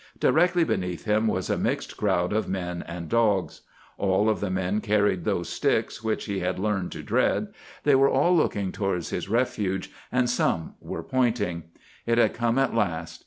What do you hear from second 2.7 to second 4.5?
and dogs. All of the